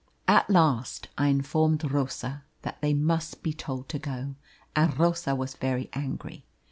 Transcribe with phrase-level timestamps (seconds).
[0.27, 4.33] "At last I informed Rosa that they must be told to go,
[4.75, 6.43] and Rosa was very angry.